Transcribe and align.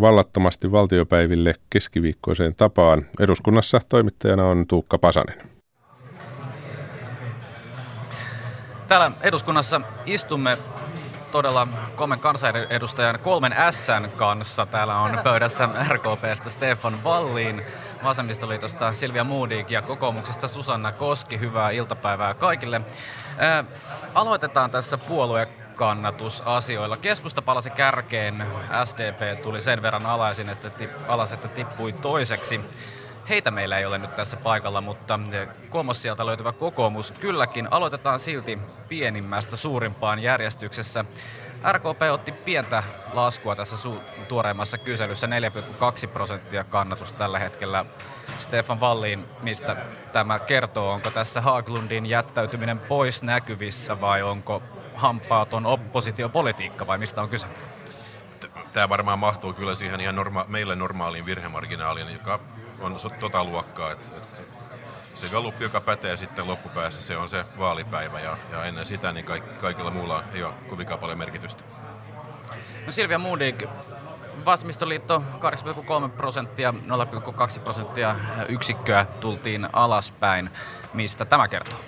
vallattomasti 0.00 0.72
valtiopäiville 0.72 1.54
keskiviikkoiseen 1.70 2.54
tapaan. 2.54 3.02
Eduskunnassa 3.20 3.80
toimittajana 3.88 4.46
on 4.46 4.66
Tuukka 4.66 4.98
Pasanen. 4.98 5.58
Täällä 8.88 9.12
eduskunnassa 9.22 9.80
istumme 10.06 10.58
todella 11.30 11.68
kolmen 11.96 12.20
kansanedustajan 12.20 13.18
kolmen 13.18 13.54
Sn 13.70 14.08
kanssa. 14.16 14.66
Täällä 14.66 14.98
on 14.98 15.18
pöydässä 15.24 15.68
RKPstä 15.88 16.50
Stefan 16.50 17.04
Valliin, 17.04 17.62
Vasemmistoliitosta 18.04 18.92
Silvia 18.92 19.24
Moodik 19.24 19.70
ja 19.70 19.82
kokoomuksesta 19.82 20.48
Susanna 20.48 20.92
Koski. 20.92 21.40
Hyvää 21.40 21.70
iltapäivää 21.70 22.34
kaikille. 22.34 22.80
Ää, 23.38 23.64
aloitetaan 24.14 24.70
tässä 24.70 24.98
puolue 24.98 25.48
kannatusasioilla. 25.78 26.96
Keskusta 26.96 27.42
palasi 27.42 27.70
kärkeen, 27.70 28.46
SDP 28.84 29.42
tuli 29.42 29.60
sen 29.60 29.82
verran 29.82 30.06
alaisin, 30.06 30.48
että 30.48 30.70
tip, 30.70 30.90
alas, 31.08 31.32
että 31.32 31.48
tippui 31.48 31.92
toiseksi. 31.92 32.60
Heitä 33.28 33.50
meillä 33.50 33.78
ei 33.78 33.86
ole 33.86 33.98
nyt 33.98 34.14
tässä 34.14 34.36
paikalla, 34.36 34.80
mutta 34.80 35.20
kolmos 35.68 36.02
sieltä 36.02 36.26
löytyvä 36.26 36.52
kokoomus 36.52 37.12
kylläkin. 37.12 37.68
Aloitetaan 37.70 38.20
silti 38.20 38.58
pienimmästä 38.88 39.56
suurimpaan 39.56 40.18
järjestyksessä. 40.18 41.04
RKP 41.72 42.02
otti 42.12 42.32
pientä 42.32 42.82
laskua 43.12 43.56
tässä 43.56 43.76
su- 43.88 44.24
tuoreimmassa 44.28 44.78
kyselyssä, 44.78 45.26
4,2 45.26 46.08
prosenttia 46.12 46.64
kannatus 46.64 47.12
tällä 47.12 47.38
hetkellä. 47.38 47.84
Stefan 48.38 48.80
Valliin, 48.80 49.24
mistä 49.42 49.76
tämä 50.12 50.38
kertoo? 50.38 50.92
Onko 50.92 51.10
tässä 51.10 51.40
Haaglundin 51.40 52.06
jättäytyminen 52.06 52.78
pois 52.78 53.22
näkyvissä 53.22 54.00
vai 54.00 54.22
onko 54.22 54.62
hampaaton 54.98 55.66
oppositiopolitiikka 55.66 56.86
vai 56.86 56.98
mistä 56.98 57.22
on 57.22 57.28
kyse? 57.28 57.46
Tämä 58.72 58.88
varmaan 58.88 59.18
mahtuu 59.18 59.52
kyllä 59.52 59.74
siihen 59.74 60.00
ihan 60.00 60.14
norma- 60.16 60.44
meille 60.48 60.76
normaaliin 60.76 61.26
virhemarginaaliin, 61.26 62.12
joka 62.12 62.40
on 62.80 62.96
tota 63.20 63.44
luokkaa, 63.44 63.92
että, 63.92 64.16
että 64.16 64.40
se 65.14 65.28
galluppi, 65.28 65.64
joka 65.64 65.80
pätee 65.80 66.16
sitten 66.16 66.46
loppupäässä, 66.46 67.02
se 67.02 67.16
on 67.16 67.28
se 67.28 67.44
vaalipäivä 67.58 68.20
ja, 68.20 68.36
ja 68.52 68.64
ennen 68.64 68.86
sitä 68.86 69.12
niin 69.12 69.24
kaik, 69.24 69.58
kaikilla 69.58 69.90
muulla 69.90 70.24
ei 70.32 70.42
ole 70.42 70.54
kovinkaan 70.70 71.00
paljon 71.00 71.18
merkitystä. 71.18 71.64
No 72.86 72.92
Silvia 72.92 73.18
Moodik, 73.18 73.64
Vasemmistoliitto 74.44 75.22
8,3 76.02 76.08
prosenttia, 76.16 76.74
0,2 77.56 77.60
prosenttia 77.60 78.16
yksikköä 78.48 79.06
tultiin 79.20 79.68
alaspäin. 79.72 80.50
Mistä 80.94 81.24
tämä 81.24 81.48
kertoo? 81.48 81.78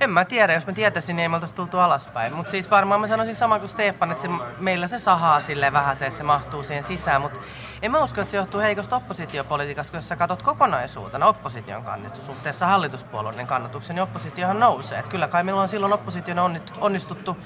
En 0.00 0.10
mä 0.10 0.24
tiedä, 0.24 0.54
jos 0.54 0.66
mä 0.66 0.72
tietäisin, 0.72 1.16
niin 1.16 1.22
ei 1.22 1.28
me 1.28 1.34
oltaisi 1.34 1.54
tultu 1.54 1.78
alaspäin. 1.78 2.34
Mutta 2.34 2.50
siis 2.50 2.70
varmaan 2.70 3.00
mä 3.00 3.06
sanoisin 3.06 3.36
sama 3.36 3.58
kuin 3.58 3.68
Stefan, 3.68 4.10
että 4.10 4.22
se, 4.22 4.28
meillä 4.60 4.86
se 4.86 4.98
sahaa 4.98 5.40
sille 5.40 5.72
vähän 5.72 5.96
se, 5.96 6.06
että 6.06 6.16
se 6.16 6.24
mahtuu 6.24 6.62
siihen 6.62 6.84
sisään. 6.84 7.20
Mutta 7.20 7.38
en 7.82 7.90
mä 7.90 7.98
usko, 7.98 8.20
että 8.20 8.30
se 8.30 8.36
johtuu 8.36 8.60
heikosta 8.60 8.96
oppositiopolitiikasta, 8.96 9.96
jos 9.96 10.08
sä 10.08 10.16
katsot 10.16 10.42
kokonaisuutena 10.42 11.26
opposition 11.26 11.84
kannatus 11.84 12.26
suhteessa 12.26 12.66
hallituspuolueiden 12.66 13.46
kannatuksen, 13.46 13.96
niin 13.96 14.02
oppositiohan 14.02 14.60
nousee. 14.60 14.98
Et 14.98 15.08
kyllä 15.08 15.28
kai 15.28 15.44
meillä 15.44 15.60
on 15.60 15.68
silloin 15.68 15.92
oppositiona 15.92 16.50
onnistuttu 16.80 17.36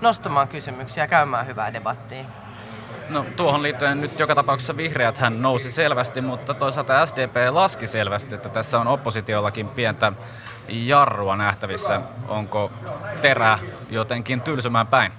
nostamaan 0.00 0.48
kysymyksiä 0.48 1.04
ja 1.04 1.08
käymään 1.08 1.46
hyvää 1.46 1.72
debattia. 1.72 2.24
No 3.08 3.26
tuohon 3.36 3.62
liittyen 3.62 4.00
nyt 4.00 4.20
joka 4.20 4.34
tapauksessa 4.34 4.76
vihreät 4.76 5.18
hän 5.18 5.42
nousi 5.42 5.72
selvästi, 5.72 6.20
mutta 6.20 6.54
toisaalta 6.54 7.06
SDP 7.06 7.36
laski 7.50 7.86
selvästi, 7.86 8.34
että 8.34 8.48
tässä 8.48 8.80
on 8.80 8.88
oppositiollakin 8.88 9.68
pientä 9.68 10.12
jarrua 10.70 11.36
nähtävissä. 11.36 12.00
Onko 12.28 12.72
terä 13.22 13.58
jotenkin 13.90 14.40
tylsymään 14.40 14.86
päin? 14.86 15.12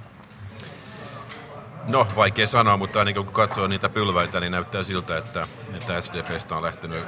No, 1.88 2.08
vaikea 2.16 2.48
sanoa, 2.48 2.78
mutta 2.78 3.00
ainakin 3.00 3.26
kun 3.26 3.34
katsoo 3.34 3.68
niitä 3.68 3.90
pylväitä, 3.90 4.40
niin 4.40 4.52
näyttää 4.52 4.84
siltä, 4.84 5.18
että, 5.18 5.48
että 5.74 6.02
SDPstä 6.02 6.56
on 6.56 6.64
lähtenyt 6.64 7.06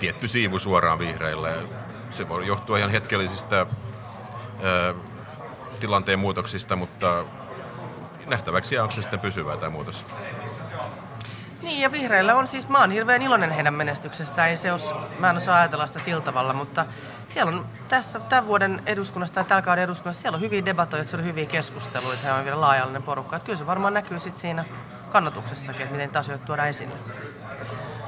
tietty 0.00 0.28
siivu 0.28 0.58
suoraan 0.58 0.98
vihreille. 0.98 1.54
Se 2.10 2.28
voi 2.28 2.46
johtua 2.46 2.78
ihan 2.78 2.90
hetkellisistä 2.90 3.56
ää, 3.56 3.66
tilanteen 5.80 6.18
muutoksista, 6.18 6.76
mutta 6.76 7.24
nähtäväksi 8.26 8.78
onko 8.78 8.94
se 8.94 9.02
sitten 9.02 9.20
pysyvää 9.20 9.56
tämä 9.56 9.70
muutos. 9.70 10.06
Niin, 11.62 11.80
ja 11.80 11.92
vihreillä 11.92 12.34
on 12.34 12.48
siis, 12.48 12.68
mä 12.68 12.80
oon 12.80 12.90
hirveän 12.90 13.22
iloinen 13.22 13.50
heidän 13.50 13.74
menestyksestään, 13.74 14.48
ei 14.48 14.56
se 14.56 14.72
os, 14.72 14.94
mä 15.18 15.30
en 15.30 15.36
osaa 15.36 15.58
ajatella 15.58 15.86
sitä 15.86 15.98
sillä 15.98 16.20
tavalla, 16.20 16.52
mutta 16.52 16.86
siellä 17.26 17.52
on 17.52 17.66
tässä 17.88 18.20
tämän 18.20 18.46
vuoden 18.46 18.82
eduskunnassa 18.86 19.34
tai 19.34 19.44
tällä 19.44 19.62
kauden 19.62 19.84
eduskunnassa, 19.84 20.22
siellä 20.22 20.36
on 20.36 20.42
hyviä 20.42 20.64
debatoja, 20.64 21.04
siellä 21.04 21.22
on 21.22 21.28
hyviä 21.28 21.46
keskusteluita 21.46 22.26
ja 22.26 22.34
on 22.34 22.44
vielä 22.44 22.60
laajallinen 22.60 23.02
porukka. 23.02 23.36
Että 23.36 23.46
kyllä 23.46 23.58
se 23.58 23.66
varmaan 23.66 23.94
näkyy 23.94 24.20
sitten 24.20 24.40
siinä 24.40 24.64
kannatuksessakin, 25.10 25.82
että 25.82 25.92
miten 25.92 26.08
niitä 26.08 26.18
asioita 26.18 26.46
tuodaan 26.46 26.68
esille. 26.68 26.94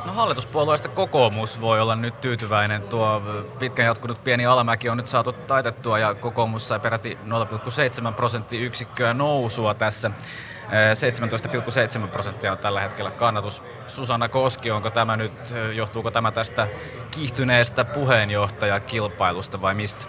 No 0.05 0.13
hallituspuolueesta 0.13 0.89
kokoomus 0.89 1.61
voi 1.61 1.81
olla 1.81 1.97
nyt 1.97 2.21
tyytyväinen. 2.21 2.83
Tuo 2.83 3.23
pitkän 3.59 3.85
jatkunut 3.85 4.25
pieni 4.25 4.47
alamäki 4.47 4.89
on 4.89 4.97
nyt 4.97 5.07
saatu 5.09 5.33
taitettua 5.33 5.99
ja 5.99 6.15
kokoomus 6.15 6.69
sai 6.69 6.81
peräti 6.81 7.19
0,7 8.09 8.13
prosenttiyksikköä 8.15 9.15
nousua 9.15 9.75
tässä. 9.75 10.11
17,7 12.03 12.09
prosenttia 12.09 12.53
on 12.53 12.59
tällä 12.59 12.81
hetkellä 12.81 13.11
kannatus. 13.11 13.63
Susanna 13.87 14.29
Koski, 14.29 14.71
onko 14.71 14.91
tämä 14.91 15.17
nyt, 15.17 15.55
johtuuko 15.75 16.11
tämä 16.11 16.33
tästä 16.33 16.69
kiihtyneestä 17.11 17.85
puheenjohtajakilpailusta 17.85 19.61
vai 19.61 19.75
mistä? 19.75 20.07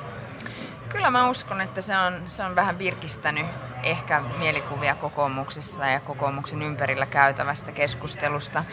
Kyllä 0.89 1.11
mä 1.11 1.29
uskon, 1.29 1.61
että 1.61 1.81
se 1.81 1.97
on, 1.97 2.21
se 2.25 2.43
on 2.43 2.55
vähän 2.55 2.79
virkistänyt 2.79 3.45
ehkä 3.85 4.23
mielikuvia 4.39 4.95
kokoomuksessa 4.95 5.85
ja 5.85 5.99
kokoomuksen 5.99 6.61
ympärillä 6.61 7.05
käytävästä 7.05 7.71
keskustelusta. 7.71 8.63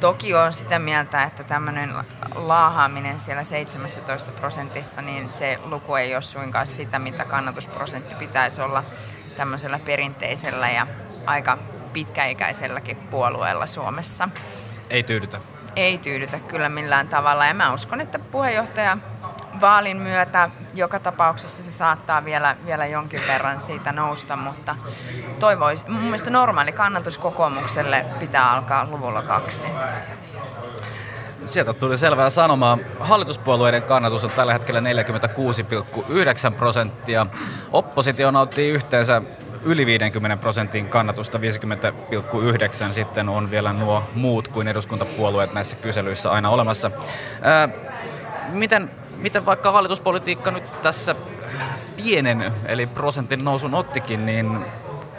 Toki 0.00 0.34
on 0.34 0.52
sitä 0.52 0.78
mieltä, 0.78 1.24
että 1.24 1.44
tämmöinen 1.44 1.90
laahaaminen 2.34 3.20
siellä 3.20 3.44
17 3.44 4.32
prosentissa, 4.32 5.02
niin 5.02 5.32
se 5.32 5.58
luku 5.64 5.94
ei 5.94 6.14
ole 6.14 6.22
suinkaan 6.22 6.66
sitä, 6.66 6.98
mitä 6.98 7.24
kannatusprosentti 7.24 8.14
pitäisi 8.14 8.62
olla 8.62 8.84
tämmöisellä 9.36 9.78
perinteisellä 9.78 10.70
ja 10.70 10.86
aika 11.26 11.58
pitkäikäiselläkin 11.92 12.96
puolueella 12.96 13.66
Suomessa. 13.66 14.28
Ei 14.90 15.02
tyydytä. 15.02 15.40
Ei 15.76 15.98
tyydytä 15.98 16.38
kyllä 16.38 16.68
millään 16.68 17.08
tavalla 17.08 17.46
ja 17.46 17.54
mä 17.54 17.72
uskon, 17.72 18.00
että 18.00 18.18
puheenjohtaja 18.18 18.98
vaalin 19.62 19.96
myötä 19.96 20.50
joka 20.74 20.98
tapauksessa 20.98 21.62
se 21.62 21.70
saattaa 21.70 22.24
vielä, 22.24 22.56
vielä 22.66 22.86
jonkin 22.86 23.20
verran 23.26 23.60
siitä 23.60 23.92
nousta, 23.92 24.36
mutta 24.36 24.76
toivoisi, 25.38 25.88
mun 25.88 26.02
mielestä 26.02 26.30
normaali 26.30 26.72
kannatus 26.72 27.18
kokoomukselle 27.18 28.04
pitää 28.18 28.50
alkaa 28.50 28.86
luvulla 28.90 29.22
kaksi. 29.22 29.66
Sieltä 31.46 31.72
tuli 31.72 31.98
selvää 31.98 32.30
sanomaa. 32.30 32.78
Hallituspuolueiden 33.00 33.82
kannatus 33.82 34.24
on 34.24 34.30
tällä 34.30 34.52
hetkellä 34.52 34.80
46,9 36.50 36.56
prosenttia. 36.56 37.26
Oppositio 37.72 38.30
nauttii 38.30 38.70
yhteensä 38.70 39.22
yli 39.64 39.86
50 39.86 40.36
prosentin 40.36 40.88
kannatusta, 40.88 41.38
50,9 42.88 42.92
sitten 42.92 43.28
on 43.28 43.50
vielä 43.50 43.72
nuo 43.72 44.02
muut 44.14 44.48
kuin 44.48 44.68
eduskuntapuolueet 44.68 45.54
näissä 45.54 45.76
kyselyissä 45.76 46.30
aina 46.30 46.50
olemassa. 46.50 46.90
Ää, 47.42 47.68
miten, 48.48 48.90
miten 49.22 49.46
vaikka 49.46 49.72
hallituspolitiikka 49.72 50.50
nyt 50.50 50.82
tässä 50.82 51.14
pienen, 51.96 52.52
eli 52.66 52.86
prosentin 52.86 53.44
nousun 53.44 53.74
ottikin, 53.74 54.26
niin 54.26 54.64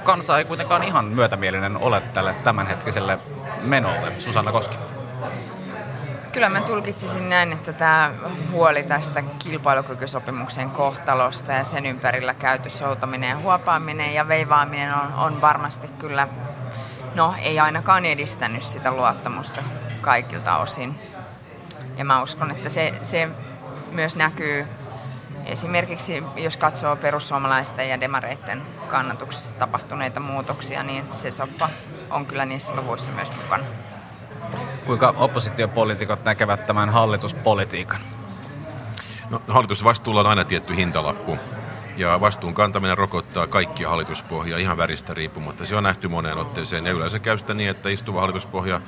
kansa 0.03 0.37
ei 0.37 0.45
kuitenkaan 0.45 0.83
ihan 0.83 1.05
myötämielinen 1.05 1.77
ole 1.77 2.01
tälle 2.01 2.35
tämänhetkiselle 2.43 3.19
menolle. 3.61 4.11
Susanna 4.17 4.51
Koski. 4.51 4.77
Kyllä 6.31 6.49
mä 6.49 6.61
tulkitsisin 6.61 7.29
näin, 7.29 7.53
että 7.53 7.73
tämä 7.73 8.11
huoli 8.51 8.83
tästä 8.83 9.23
kilpailukykysopimuksen 9.39 10.69
kohtalosta 10.69 11.51
ja 11.51 11.63
sen 11.63 11.85
ympärillä 11.85 12.33
käyty 12.33 12.69
soutaminen 12.69 13.29
ja 13.29 13.37
huopaaminen 13.37 14.13
ja 14.13 14.27
veivaaminen 14.27 14.93
on, 14.93 15.13
on 15.13 15.41
varmasti 15.41 15.87
kyllä, 15.87 16.27
no 17.15 17.35
ei 17.41 17.59
ainakaan 17.59 18.05
edistänyt 18.05 18.63
sitä 18.63 18.91
luottamusta 18.91 19.63
kaikilta 20.01 20.57
osin. 20.57 20.99
Ja 21.97 22.05
mä 22.05 22.21
uskon, 22.21 22.51
että 22.51 22.69
se, 22.69 22.93
se 23.01 23.29
myös 23.93 24.15
näkyy 24.15 24.67
esimerkiksi, 25.45 26.23
jos 26.35 26.57
katsoo 26.57 26.95
perussuomalaisten 26.95 27.89
ja 27.89 28.01
demareiden 28.01 28.61
kannatuksessa 28.87 29.55
tapahtuneita 29.55 30.19
muutoksia, 30.19 30.83
niin 30.83 31.05
se 31.11 31.31
soppa 31.31 31.69
on 32.09 32.25
kyllä 32.25 32.45
niissä 32.45 32.75
luvuissa 32.75 33.11
myös 33.11 33.31
mukana 33.35 33.65
kuinka 34.85 35.13
oppositiopoliitikot 35.17 36.23
näkevät 36.23 36.65
tämän 36.65 36.89
hallituspolitiikan? 36.89 37.99
No, 39.29 39.41
hallitusvastuulla 39.47 40.19
on 40.19 40.27
aina 40.27 40.45
tietty 40.45 40.75
hintalappu. 40.75 41.37
Ja 41.97 42.21
vastuun 42.21 42.53
kantaminen 42.53 42.97
rokottaa 42.97 43.47
kaikkia 43.47 43.89
hallituspohjaa 43.89 44.59
ihan 44.59 44.77
väristä 44.77 45.13
riippumatta. 45.13 45.65
Se 45.65 45.75
on 45.75 45.83
nähty 45.83 46.07
moneen 46.07 46.37
otteeseen 46.37 46.85
ja 46.85 46.91
yleensä 46.91 47.19
käy 47.19 47.37
sitä 47.37 47.53
niin, 47.53 47.69
että 47.69 47.89
istuva 47.89 48.19
hallituspohja 48.19 48.81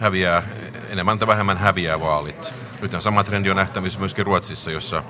häviää, 0.00 0.42
enemmän 0.88 1.18
tai 1.18 1.28
vähemmän 1.28 1.58
häviää 1.58 2.00
vaalit. 2.00 2.52
Nythän 2.80 3.02
sama 3.02 3.24
trendi 3.24 3.50
on 3.50 3.56
nähtävissä 3.56 3.98
myöskin 3.98 4.26
Ruotsissa, 4.26 4.70
jossa 4.70 5.02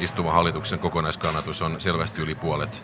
istuva 0.00 0.32
hallituksen 0.32 0.78
kokonaiskannatus 0.78 1.62
on 1.62 1.80
selvästi 1.80 2.22
yli 2.22 2.34
puolet. 2.34 2.82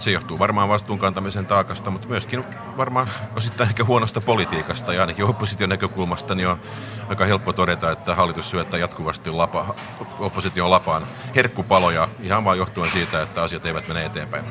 Se 0.00 0.10
johtuu 0.10 0.38
varmaan 0.38 0.68
vastuunkantamisen 0.68 1.46
taakasta, 1.46 1.90
mutta 1.90 2.08
myöskin 2.08 2.44
varmaan 2.76 3.08
osittain 3.36 3.68
ehkä 3.68 3.84
huonosta 3.84 4.20
politiikasta 4.20 4.94
ja 4.94 5.00
ainakin 5.00 5.24
opposition 5.24 5.70
näkökulmasta 5.70 6.34
niin 6.34 6.48
on 6.48 6.60
aika 7.08 7.24
helppo 7.24 7.52
todeta, 7.52 7.90
että 7.90 8.14
hallitus 8.14 8.50
syöttää 8.50 8.80
jatkuvasti 8.80 9.30
lapa, 9.30 9.74
opposition 10.18 10.70
lapaan 10.70 11.06
herkkupaloja 11.36 12.08
ihan 12.20 12.44
vaan 12.44 12.58
johtuen 12.58 12.90
siitä, 12.90 13.22
että 13.22 13.42
asiat 13.42 13.66
eivät 13.66 13.88
mene 13.88 14.04
eteenpäin. 14.04 14.44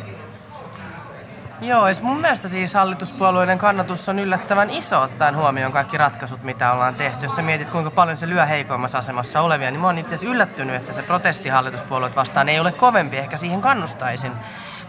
Joo, 1.61 1.85
mun 2.01 2.21
mielestä 2.21 2.49
siis 2.49 2.73
hallituspuolueiden 2.73 3.57
kannatus 3.57 4.09
on 4.09 4.19
yllättävän 4.19 4.69
iso 4.69 5.01
ottaen 5.01 5.35
huomioon 5.35 5.71
kaikki 5.71 5.97
ratkaisut, 5.97 6.43
mitä 6.43 6.71
ollaan 6.73 6.95
tehty. 6.95 7.25
Jos 7.25 7.35
sä 7.35 7.41
mietit, 7.41 7.69
kuinka 7.69 7.91
paljon 7.91 8.17
se 8.17 8.29
lyö 8.29 8.45
heikoimmassa 8.45 8.97
asemassa 8.97 9.41
olevia, 9.41 9.71
niin 9.71 9.81
mä 9.81 9.87
oon 9.87 9.97
itse 9.97 10.15
asiassa 10.15 10.35
yllättynyt, 10.35 10.75
että 10.75 10.93
se 10.93 11.01
protesti 11.01 11.49
hallituspuolueet 11.49 12.15
vastaan 12.15 12.49
ei 12.49 12.59
ole 12.59 12.71
kovempi. 12.71 13.17
Ehkä 13.17 13.37
siihen 13.37 13.61
kannustaisin. 13.61 14.31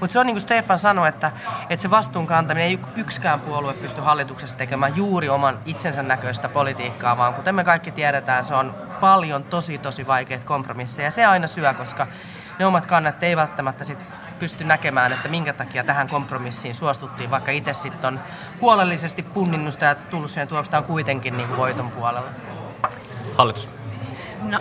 Mutta 0.00 0.12
se 0.12 0.18
on 0.18 0.26
niin 0.26 0.34
kuin 0.34 0.42
Stefan 0.42 0.78
sanoi, 0.78 1.08
että, 1.08 1.32
että 1.70 1.82
se 1.82 1.90
vastuun 1.90 2.26
kantaminen 2.26 2.68
ei 2.68 2.78
yksikään 2.96 3.40
puolue 3.40 3.74
pysty 3.74 4.00
hallituksessa 4.00 4.58
tekemään 4.58 4.96
juuri 4.96 5.28
oman 5.28 5.58
itsensä 5.66 6.02
näköistä 6.02 6.48
politiikkaa, 6.48 7.16
vaan 7.16 7.34
kuten 7.34 7.54
me 7.54 7.64
kaikki 7.64 7.90
tiedetään, 7.90 8.44
se 8.44 8.54
on 8.54 8.74
paljon 9.00 9.44
tosi 9.44 9.78
tosi 9.78 10.06
vaikeita 10.06 10.46
kompromisseja. 10.46 11.10
Se 11.10 11.26
aina 11.26 11.46
syö, 11.46 11.74
koska 11.74 12.06
ne 12.58 12.66
omat 12.66 12.86
kannat 12.86 13.22
ei 13.22 13.36
välttämättä 13.36 13.84
sit 13.84 13.98
pysty 14.38 14.64
näkemään, 14.64 15.12
että 15.12 15.28
minkä 15.28 15.52
takia 15.52 15.84
tähän 15.84 16.08
kompromissiin 16.08 16.74
suostuttiin, 16.74 17.30
vaikka 17.30 17.50
itse 17.50 17.72
sitten 17.72 18.08
on 18.08 18.20
huolellisesti 18.60 19.22
punninnusta 19.22 19.84
ja 19.84 19.94
tullut 19.94 20.30
siihen 20.30 20.48
tulokseen 20.48 20.84
kuitenkin 20.84 21.36
niin 21.36 21.56
voiton 21.56 21.90
puolella. 21.90 22.30
Hallitus. 23.36 23.79
No, 24.40 24.58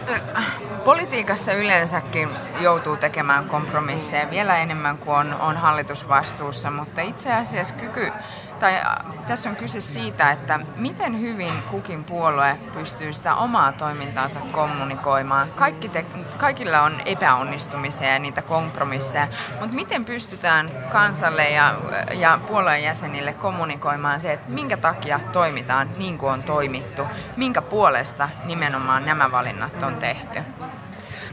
politiikassa 0.86 1.54
yleensäkin 1.54 2.30
joutuu 2.60 2.98
tekemään 2.98 3.46
kompromisseja 3.46 4.30
vielä 4.30 4.58
enemmän 4.58 4.98
kuin 4.98 5.18
on, 5.18 5.34
on 5.34 5.58
hallitusvastuussa, 5.58 6.72
mutta 6.72 7.02
itse 7.02 7.34
asiassa 7.34 7.76
kyky 7.76 8.12
tai 8.60 8.82
tässä 9.28 9.50
on 9.50 9.56
kyse 9.56 9.82
siitä, 9.82 10.32
että 10.32 10.60
miten 10.76 11.22
hyvin 11.22 11.54
kukin 11.72 12.04
puolue 12.04 12.58
pystyy 12.74 13.14
sitä 13.14 13.36
omaa 13.36 13.72
toimintaansa 13.72 14.40
kommunikoimaan. 14.52 15.50
Kaikki 15.56 15.90
te, 15.90 16.06
kaikilla 16.38 16.82
on 16.82 17.02
epäonnistumisia 17.06 18.14
ja 18.14 18.20
niitä 18.20 18.42
kompromisseja, 18.42 19.28
mutta 19.60 19.76
miten 19.76 20.06
pystytään 20.06 20.72
kansalle 20.92 21.50
ja, 21.50 21.76
ja 22.14 22.40
puolueen 22.48 22.84
jäsenille 22.84 23.34
kommunikoimaan 23.34 24.22
se, 24.22 24.34
että 24.34 24.52
minkä 24.52 24.78
takia 24.78 25.20
toimitaan 25.32 25.90
niin 25.98 26.18
kuin 26.18 26.32
on 26.32 26.44
toimittu, 26.44 27.08
minkä 27.38 27.62
puolesta 27.62 28.30
nimenomaan 28.46 29.06
nämä 29.06 29.32
valinnat 29.32 29.84
on 29.84 29.96
tehty. 29.96 30.40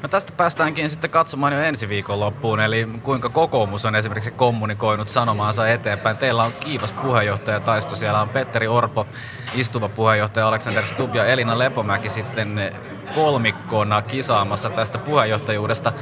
No 0.06 0.10
tästä 0.10 0.32
päästäänkin 0.36 0.90
sitten 0.90 1.10
katsomaan 1.10 1.52
jo 1.52 1.60
ensi 1.60 1.88
viikon 1.88 2.20
loppuun, 2.20 2.60
eli 2.60 2.88
kuinka 3.02 3.28
kokoomus 3.28 3.84
on 3.84 3.94
esimerkiksi 3.94 4.30
kommunikoinut 4.30 5.08
sanomaansa 5.08 5.68
eteenpäin. 5.68 6.16
Teillä 6.16 6.44
on 6.44 6.52
kiivas 6.60 6.92
puheenjohtaja 6.92 7.60
taisto, 7.60 7.96
siellä 7.96 8.20
on 8.20 8.28
Petteri 8.28 8.68
Orpo, 8.68 9.06
istuva 9.54 9.88
puheenjohtaja 9.88 10.48
Alexander 10.48 10.86
Stubb 10.86 11.14
ja 11.14 11.26
Elina 11.26 11.58
Lepomäki 11.58 12.08
sitten 12.08 12.74
kolmikkona 13.14 14.02
kisaamassa 14.02 14.70
tästä 14.70 14.98
puheenjohtajuudesta. 14.98 15.92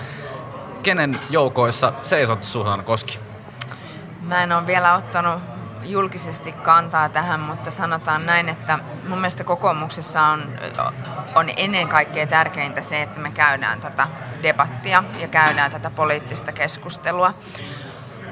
Kenen 0.83 1.15
joukoissa 1.31 1.93
seisot 2.03 2.45
Suhan 2.45 2.85
Koski? 2.85 3.19
Mä 4.23 4.43
en 4.43 4.53
ole 4.53 4.67
vielä 4.67 4.95
ottanut 4.95 5.54
julkisesti 5.85 6.53
kantaa 6.53 7.09
tähän, 7.09 7.41
mutta 7.41 7.71
sanotaan 7.71 8.27
näin, 8.27 8.49
että 8.49 8.79
mun 9.09 9.19
mielestä 9.19 9.45
kokoomuksessa 9.45 10.23
on, 10.23 10.59
on 11.35 11.47
ennen 11.57 11.89
kaikkea 11.89 12.27
tärkeintä 12.27 12.83
se, 12.83 13.03
että 13.03 13.21
me 13.21 13.31
käydään 13.31 13.81
tätä 13.81 14.07
debattia 14.43 15.05
ja 15.19 15.29
käydään 15.29 15.71
tätä 15.71 15.91
poliittista 15.91 16.53
keskustelua. 16.53 17.35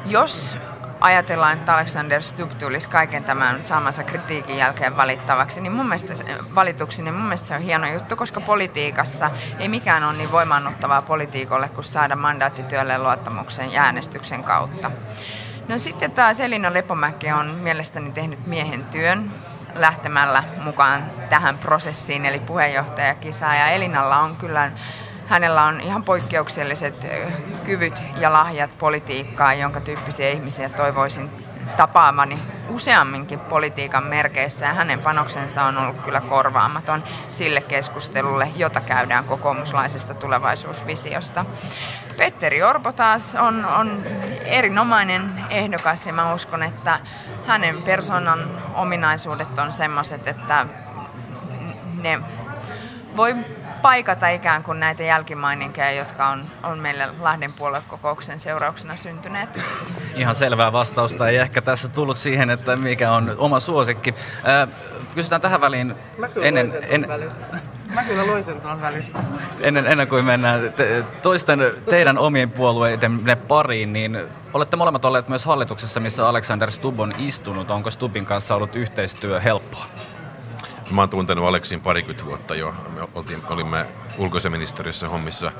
Jos 0.07 0.59
ajatellaan, 1.01 1.59
että 1.59 1.75
Alexander 1.75 2.23
Stubb 2.23 2.53
tulisi 2.59 2.89
kaiken 2.89 3.25
tämän 3.25 3.65
saamansa 3.65 4.05
kritiikin 4.05 4.57
jälkeen 4.57 4.97
valittavaksi, 4.97 5.61
niin 5.61 5.73
mun 5.73 5.89
mielestä, 5.89 6.15
valituksi, 6.55 7.03
niin 7.03 7.15
mun 7.15 7.23
mielestä 7.23 7.49
se 7.49 7.55
on 7.55 7.61
hieno 7.61 7.93
juttu, 7.93 8.17
koska 8.17 8.41
politiikassa 8.41 9.31
ei 9.59 9.69
mikään 9.69 10.05
ole 10.05 10.13
niin 10.13 10.33
voimannuttavaa 10.33 11.03
politiikolle 11.03 11.69
kuin 11.69 11.85
saada 11.85 12.17
mandaattityölle 12.17 12.99
luottamuksen 12.99 13.73
ja 13.73 13.83
äänestyksen 13.83 14.45
kautta. 14.45 14.91
No 15.69 15.79
sitten 15.79 16.11
taas 16.11 16.41
Elina 16.41 16.73
Lepomäki 16.73 17.33
on 17.33 17.47
mielestäni 17.47 18.13
tehnyt 18.13 18.47
miehen 18.47 18.85
työn 18.85 19.31
lähtemällä 19.75 20.45
mukaan 20.65 21.11
tähän 21.29 21.59
prosessiin, 21.59 22.27
eli 22.27 22.41
puheenjohtajakisaan. 22.41 23.57
Ja 23.57 23.71
Elinalla 23.71 24.19
on 24.19 24.37
kyllä, 24.37 24.73
hänellä 25.27 25.65
on 25.65 25.81
ihan 25.81 26.03
poikkeukselliset 26.03 27.07
kyvyt 27.65 28.03
ja 28.17 28.33
lahjat 28.33 28.79
politiikkaa, 28.79 29.55
jonka 29.55 29.81
tyyppisiä 29.81 30.31
ihmisiä 30.31 30.69
toivoisin 30.69 31.31
tapaamani 31.77 32.39
useamminkin 32.69 33.41
politiikan 33.41 34.05
merkeissä 34.05 34.67
ja 34.67 34.75
hänen 34.75 34.99
panoksensa 34.99 35.65
on 35.65 35.79
ollut 35.79 36.01
kyllä 36.01 36.21
korvaamaton 36.21 37.05
sille 37.31 37.61
keskustelulle, 37.61 38.49
jota 38.57 38.81
käydään 38.81 39.25
kokoomuslaisesta 39.25 40.15
tulevaisuusvisiosta. 40.15 41.45
Petteri 42.17 42.63
Orpo 42.63 42.93
taas 42.93 43.35
on, 43.35 43.65
on 43.65 44.03
erinomainen 44.45 45.45
ehdokas 45.51 46.07
ja 46.07 46.13
mä 46.13 46.35
uskon, 46.35 46.63
että 46.63 47.01
hänen 47.47 47.83
persoonan 47.83 48.63
ominaisuudet 48.75 49.59
on 49.59 49.73
semmoiset, 49.73 50.29
että 50.29 50.67
ne 52.03 52.21
voi 53.17 53.37
paikata 53.83 54.29
ikään 54.29 54.63
kuin 54.63 54.81
näitä 54.81 55.03
jälkimaininkeja, 55.03 55.93
jotka 55.93 56.29
on, 56.29 56.45
on 56.63 56.79
meille 56.79 57.09
Lahden 57.21 57.53
puoluekokouksen 57.53 58.39
seurauksena 58.39 58.97
syntyneet. 58.97 59.61
Ihan 60.15 60.35
selvää 60.35 60.73
vastausta 60.73 61.29
ei 61.29 61.37
ehkä 61.37 61.63
tässä 61.63 61.89
tullut 61.89 62.17
siihen, 62.17 62.51
että 62.51 62.77
mikä 62.77 63.13
on 63.13 63.35
oma 63.39 63.61
suosikki. 63.61 64.15
Äh, 64.49 64.69
kysytään 65.15 65.41
tähän 65.41 65.61
väliin 65.61 65.95
ennen... 66.43 66.73
En, 66.89 67.07
Mä 67.95 68.05
kyllä 68.05 68.27
luin 68.27 68.45
sen 68.45 68.61
tuolla 68.61 68.81
välistä. 68.81 69.19
Ennen, 69.61 69.87
ennen 69.87 70.09
kuin 70.09 70.25
mennään 70.25 70.73
te, 70.73 71.05
toisten 71.23 71.61
teidän 71.91 72.19
omien 72.19 72.51
puolueiden 72.51 73.21
pariin, 73.49 73.93
niin 73.93 74.19
olette 74.55 74.77
molemmat 74.77 75.05
olleet 75.05 75.29
myös 75.29 75.45
hallituksessa, 75.45 76.01
missä 76.01 76.29
Alexander 76.29 76.71
Stubb 76.71 77.01
on 77.01 77.15
istunut. 77.19 77.71
Onko 77.71 77.91
Stubbin 77.91 78.25
kanssa 78.25 78.55
ollut 78.55 78.77
yhteistyö 78.77 79.41
helppoa? 79.41 79.87
Mä 80.91 81.03
oon 81.03 81.09
tuntenut 81.09 81.49
Aleksin 81.49 81.81
parikymmentä 81.81 82.25
vuotta 82.25 82.55
jo. 82.55 82.75
Me 82.95 83.09
oltiin, 83.15 83.43
olimme 83.49 83.87
ulkoiseministeriössä 84.19 85.09
hommissa 85.09 85.53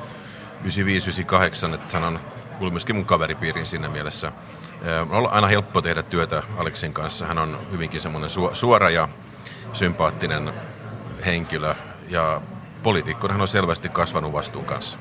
95-98, 0.65 1.75
että 1.75 1.99
hän 1.99 2.05
on 2.05 2.21
ollut 2.61 2.73
myöskin 2.73 2.97
mun 2.97 3.05
kaveripiirin 3.05 3.67
siinä 3.67 3.89
mielessä. 3.89 4.33
On 5.11 5.27
aina 5.27 5.47
helppo 5.47 5.83
tehdä 5.83 6.03
työtä 6.03 6.43
Aleksin 6.57 6.93
kanssa. 6.93 7.27
Hän 7.27 7.39
on 7.39 7.59
hyvinkin 7.73 8.01
semmoinen 8.01 8.31
suora 8.53 8.91
ja 8.91 9.09
sympaattinen 9.73 10.53
henkilö 11.27 11.75
ja 12.13 12.41
poliitikkona 12.83 13.35
hän 13.35 13.41
on 13.41 13.49
selvästi 13.49 13.89
kasvanut 13.89 14.33
vastuun 14.33 14.65
kanssa. 14.65 14.99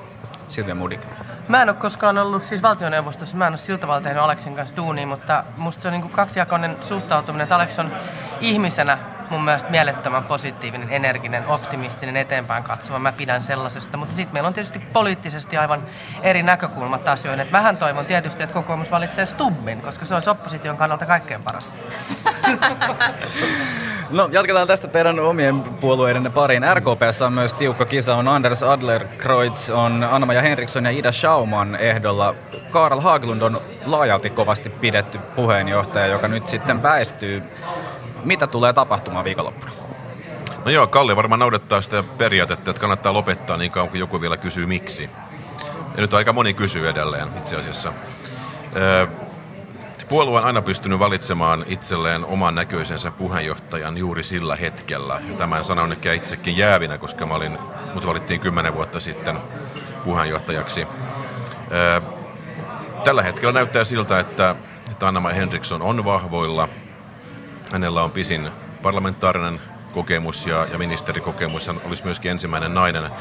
Silvia 0.47 0.75
Mudik. 0.75 1.01
Mä 1.47 1.61
en 1.61 1.69
ole 1.69 1.77
koskaan 1.77 2.17
ollut 2.17 2.43
siis 2.43 2.61
valtioneuvostossa, 2.61 3.37
mä 3.37 3.47
en 3.47 3.51
ole 3.51 3.57
sillä 3.57 3.79
tavalla 3.79 4.01
tehnyt 4.01 4.23
Aleksin 4.23 4.55
kanssa 4.55 4.75
duunia, 4.75 5.07
mutta 5.07 5.43
musta 5.57 5.81
se 5.81 5.87
on 5.87 5.91
niin 5.91 6.01
kuin 6.01 6.11
kaksijakoinen 6.11 6.77
suhtautuminen, 6.81 7.43
että 7.43 7.55
Alex 7.55 7.79
on 7.79 7.91
ihmisenä 8.41 8.97
mun 9.29 9.43
mielestä 9.43 9.69
mielettömän 9.69 10.23
positiivinen, 10.23 10.89
energinen, 10.89 11.47
optimistinen, 11.47 12.17
eteenpäin 12.17 12.63
katsova. 12.63 12.99
Mä 12.99 13.11
pidän 13.11 13.43
sellaisesta. 13.43 13.97
Mutta 13.97 14.15
sitten 14.15 14.33
meillä 14.33 14.47
on 14.47 14.53
tietysti 14.53 14.79
poliittisesti 14.79 15.57
aivan 15.57 15.83
eri 16.21 16.43
näkökulmat 16.43 17.07
asioihin. 17.07 17.39
Et 17.39 17.51
vähän 17.51 17.77
toivon 17.77 18.05
tietysti, 18.05 18.43
että 18.43 18.53
kokoomus 18.53 18.91
valitsee 18.91 19.25
Stubbin, 19.25 19.81
koska 19.81 20.05
se 20.05 20.13
olisi 20.13 20.29
opposition 20.29 20.77
kannalta 20.77 21.05
kaikkein 21.05 21.43
parasta. 21.43 21.77
No 24.11 24.29
jatketaan 24.31 24.67
tästä 24.67 24.87
teidän 24.87 25.19
omien 25.19 25.61
puolueiden 25.61 26.31
pariin. 26.31 26.63
RKPssä 26.73 27.25
on 27.25 27.33
myös 27.33 27.53
tiukka 27.53 27.85
kisa. 27.85 28.15
On 28.15 28.27
Anders 28.27 28.63
Adlerkreutz, 28.63 29.69
on 29.69 30.03
Anna-Maja 30.11 30.41
Henriksson 30.41 30.85
ja 30.85 30.91
Ida 30.91 31.11
Schauman 31.11 31.75
ehdolla. 31.75 32.35
Karl 32.71 32.99
Haglund 32.99 33.41
on 33.41 33.61
laajalti 33.85 34.29
kovasti 34.29 34.69
pidetty 34.69 35.17
puheenjohtaja, 35.35 36.07
joka 36.07 36.27
nyt 36.27 36.47
sitten 36.47 36.83
väistyy. 36.83 37.43
Mitä 38.23 38.47
tulee 38.47 38.73
tapahtumaan 38.73 39.25
viikonloppuna? 39.25 39.71
No 40.65 40.71
joo, 40.71 40.87
Kalle 40.87 41.15
varmaan 41.15 41.39
noudattaa 41.39 41.81
sitä 41.81 42.03
periaatetta, 42.17 42.69
että 42.69 42.81
kannattaa 42.81 43.13
lopettaa 43.13 43.57
niin 43.57 43.71
kauan 43.71 43.89
kuin 43.89 43.99
joku 43.99 44.21
vielä 44.21 44.37
kysyy 44.37 44.65
miksi. 44.65 45.09
Ja 45.95 46.01
nyt 46.01 46.13
aika 46.13 46.33
moni 46.33 46.53
kysyy 46.53 46.89
edelleen 46.89 47.27
itse 47.37 47.55
asiassa. 47.55 47.93
Puolue 50.11 50.39
on 50.39 50.45
aina 50.45 50.61
pystynyt 50.61 50.99
valitsemaan 50.99 51.65
itselleen 51.67 52.25
oman 52.25 52.55
näköisensä 52.55 53.11
puheenjohtajan 53.11 53.97
juuri 53.97 54.23
sillä 54.23 54.55
hetkellä. 54.55 55.21
Ja 55.29 55.37
tämän 55.37 55.63
sanon 55.63 55.91
ehkä 55.91 56.13
itsekin 56.13 56.57
jäävinä, 56.57 56.97
koska 56.97 57.25
mä 57.25 57.33
olin, 57.33 57.57
mut 57.93 58.07
valittiin 58.07 58.39
kymmenen 58.39 58.73
vuotta 58.73 58.99
sitten 58.99 59.37
puheenjohtajaksi. 60.03 60.87
Tällä 63.03 63.23
hetkellä 63.23 63.51
näyttää 63.51 63.83
siltä, 63.83 64.19
että, 64.19 64.55
että 64.91 65.07
Anna 65.07 65.29
Henriksson 65.29 65.81
on 65.81 66.05
vahvoilla. 66.05 66.69
Hänellä 67.71 68.03
on 68.03 68.11
pisin 68.11 68.51
parlamentaarinen 68.81 69.61
kokemus 69.91 70.45
ja, 70.45 70.67
ja 70.71 70.77
ministerikokemus. 70.77 71.67
Hän 71.67 71.81
olisi 71.85 72.03
myöskin 72.03 72.31
ensimmäinen 72.31 72.73
nainen 72.73 73.11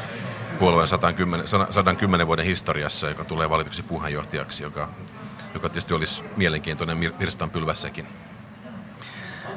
puolueen 0.58 0.88
110, 0.88 1.48
110 1.48 2.26
vuoden 2.26 2.44
historiassa, 2.44 3.08
joka 3.08 3.24
tulee 3.24 3.50
valituksi 3.50 3.82
puheenjohtajaksi, 3.82 4.62
joka 4.62 4.88
joka 5.54 5.68
tietysti 5.68 5.94
olisi 5.94 6.24
mielenkiintoinen 6.36 7.00
virstanpylvässäkin. 7.18 8.06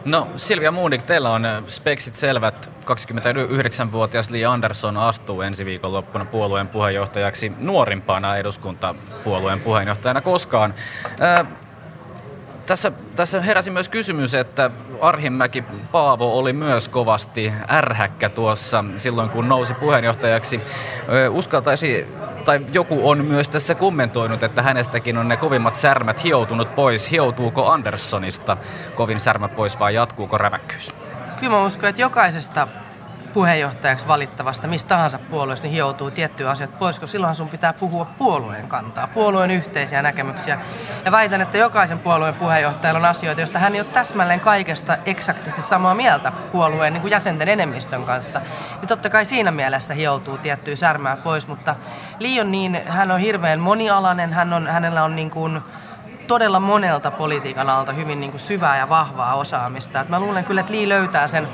No 0.06 0.28
Silvia 0.36 0.72
Moondik, 0.72 1.02
teillä 1.02 1.32
on 1.32 1.48
speksit 1.68 2.16
selvät. 2.16 2.72
29-vuotias 2.86 4.30
Li 4.30 4.46
Andersson 4.46 4.98
astuu 4.98 5.42
ensi 5.42 5.66
viikon 5.66 5.94
loppuna 5.94 6.26
puolueen 6.26 6.68
puheenjohtajaksi 6.68 7.52
nuorimpana 7.60 8.36
eduskuntapuolueen 8.38 9.60
puheenjohtajana 9.60 10.22
koskaan. 10.22 10.74
Ää, 11.20 11.46
tässä, 12.66 12.92
tässä 13.16 13.42
heräsi 13.42 13.72
myös 13.72 13.90
kysymys, 13.90 14.34
että 14.34 14.72
Arhimäki 15.02 15.64
Paavo 15.92 16.38
oli 16.38 16.54
myös 16.54 16.90
kovasti 16.90 17.54
ärhäkkä 17.70 18.30
tuossa 18.30 18.84
silloin, 18.96 19.30
kun 19.30 19.50
nousi 19.50 19.74
puheenjohtajaksi. 19.74 20.62
Uskaltaisi, 21.30 22.08
tai 22.46 22.60
joku 22.74 23.10
on 23.10 23.26
myös 23.26 23.50
tässä 23.50 23.76
kommentoinut, 23.76 24.44
että 24.44 24.62
hänestäkin 24.62 25.18
on 25.18 25.28
ne 25.28 25.38
kovimmat 25.38 25.76
särmät 25.76 26.24
hioutunut 26.24 26.76
pois. 26.76 27.12
Hioutuuko 27.12 27.70
Anderssonista 27.70 28.58
kovin 28.96 29.20
särmä 29.20 29.48
pois 29.48 29.80
vai 29.80 29.96
jatkuuko 29.96 30.38
räväkkyys? 30.38 30.96
Kyllä 31.40 31.56
mä 31.56 31.66
uskon, 31.66 31.90
että 31.90 32.02
jokaisesta 32.02 32.68
puheenjohtajaksi 33.34 34.08
valittavasta 34.08 34.68
mistä 34.68 34.90
tahansa 34.90 35.20
puolueesta, 35.20 35.68
niin 35.68 35.74
hioutuu 35.74 36.12
tiettyjä 36.12 36.50
asioita 36.50 36.78
pois, 36.78 37.00
koska 37.00 37.12
silloin 37.12 37.36
sun 37.36 37.50
pitää 37.50 37.74
puhua 37.74 38.06
puolueen 38.18 38.68
kantaa, 38.68 39.08
puolueen 39.08 39.52
yhteisiä 39.52 40.02
näkemyksiä. 40.02 40.60
Ja 41.06 41.12
väitän, 41.12 41.42
että 41.42 41.58
jokaisen 41.58 42.00
puolueen 42.00 42.34
puheenjohtajalla 42.34 43.00
on 43.00 43.06
asioita, 43.06 43.42
joista 43.42 43.60
hän 43.60 43.74
ei 43.74 43.80
ole 43.80 43.88
täsmälleen 43.94 44.40
kaikesta 44.40 44.98
eksaktisti 45.06 45.62
samaa 45.62 45.96
mieltä 45.96 46.32
puolueen 46.52 46.94
niin 46.94 47.02
kuin 47.02 47.12
jäsenten 47.12 47.50
enemmistön 47.50 48.04
kanssa. 48.04 48.42
Niin 48.82 48.88
totta 48.88 49.10
kai 49.10 49.26
siinä 49.26 49.52
mielessä 49.52 49.94
hioutuu 49.94 50.38
tiettyä 50.38 50.76
särmää 50.76 51.16
pois, 51.16 51.48
mutta 51.48 51.76
liian 52.20 52.52
niin, 52.52 52.82
hän 52.86 53.12
on 53.12 53.20
hirveän 53.20 53.60
monialainen, 53.60 54.34
hän 54.34 54.54
on, 54.54 54.68
hänellä 54.68 55.04
on 55.04 55.16
niin 55.16 55.30
kuin, 55.30 55.62
todella 56.28 56.60
monelta 56.60 57.12
politiikan 57.12 57.70
alta 57.70 57.94
hyvin 57.94 58.20
niin 58.20 58.32
kuin 58.32 58.42
syvää 58.42 58.78
ja 58.78 58.90
vahvaa 58.90 59.36
osaamista. 59.36 60.02
Et 60.02 60.10
mä 60.10 60.20
luulen 60.20 60.46
kyllä, 60.46 60.62
että 60.62 60.74
Lii 60.74 60.90
löytää 60.90 61.28
sen 61.28 61.48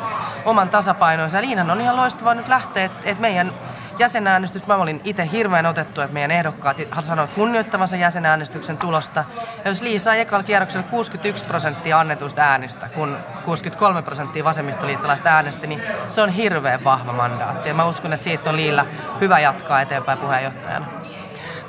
oman 0.45 0.69
tasapainonsa. 0.69 1.41
Liinhan 1.41 1.71
on 1.71 1.81
ihan 1.81 1.95
loistavaa 1.95 2.35
nyt 2.35 2.47
lähteä, 2.47 2.85
että 2.85 3.09
et 3.09 3.19
meidän 3.19 3.53
jäsenäänestys, 3.99 4.67
mä 4.67 4.75
olin 4.75 5.01
itse 5.03 5.29
hirveän 5.31 5.65
otettu, 5.65 6.01
että 6.01 6.13
meidän 6.13 6.31
ehdokkaat 6.31 6.77
sanoivat 7.01 7.33
kunnioittavansa 7.35 7.95
jäsenäänestyksen 7.95 8.77
tulosta. 8.77 9.25
Ja 9.65 9.71
jos 9.71 9.81
Lii 9.81 9.99
sai 9.99 10.19
ekalla 10.19 10.43
kierroksella 10.43 10.87
61 10.87 11.45
prosenttia 11.45 11.99
annetuista 11.99 12.41
äänistä, 12.41 12.89
kun 12.95 13.17
63 13.45 14.01
prosenttia 14.01 14.43
vasemmistoliittolaista 14.43 15.29
äänesti, 15.29 15.67
niin 15.67 15.81
se 16.09 16.21
on 16.21 16.29
hirveän 16.29 16.83
vahva 16.83 17.13
mandaatti. 17.13 17.69
Ja 17.69 17.75
mä 17.75 17.85
uskon, 17.85 18.13
että 18.13 18.23
siitä 18.23 18.49
on 18.49 18.55
Liillä 18.55 18.85
hyvä 19.21 19.39
jatkaa 19.39 19.81
eteenpäin 19.81 20.17
puheenjohtajana. 20.17 20.85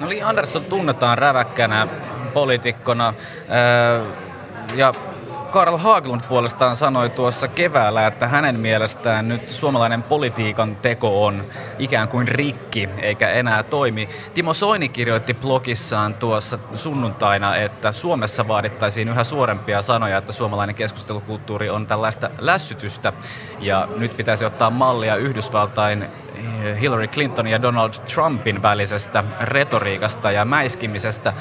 No 0.01 0.09
Li 0.09 0.23
Andersson 0.23 0.65
tunnetaan 0.65 1.19
räväkkänä 1.19 1.89
poliitikkona. 2.35 3.15
Ja 4.75 4.95
Karl 5.51 5.77
Haglund 5.77 6.21
puolestaan 6.29 6.77
sanoi 6.77 7.11
tuossa 7.11 7.49
keväällä, 7.49 8.07
että 8.07 8.29
hänen 8.29 8.61
mielestään 8.61 9.29
nyt 9.29 9.49
suomalainen 9.49 10.03
politiikan 10.03 10.77
teko 10.77 11.27
on 11.27 11.45
ikään 11.79 12.09
kuin 12.09 12.29
rikki 12.29 12.89
eikä 12.99 13.29
enää 13.29 13.63
toimi. 13.63 14.09
Timo 14.35 14.55
Soini 14.55 14.89
kirjoitti 14.89 15.35
blogissaan 15.35 16.15
tuossa 16.15 16.59
sunnuntaina, 16.75 17.57
että 17.57 17.93
Suomessa 17.93 18.49
vaadittaisiin 18.49 19.09
yhä 19.09 19.25
suorempia 19.25 19.83
sanoja, 19.83 20.19
että 20.19 20.33
suomalainen 20.33 20.75
keskustelukulttuuri 20.75 21.71
on 21.71 21.87
tällaista 21.87 22.31
lässytystä 22.39 23.13
ja 23.61 23.89
nyt 23.97 24.17
pitäisi 24.17 24.45
ottaa 24.45 24.71
mallia 24.71 25.17
Yhdysvaltain 25.17 26.07
Hillary 26.81 27.07
Clinton 27.09 27.47
ja 27.47 27.63
Donald 27.63 27.93
Trumpin 28.15 28.63
välisestä 28.63 29.25
retoriikasta 29.41 30.31
ja 30.31 30.45
mäiskimisestä 30.45 31.33